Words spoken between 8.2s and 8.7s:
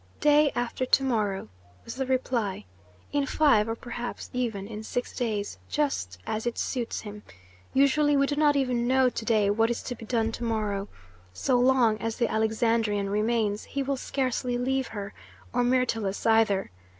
do not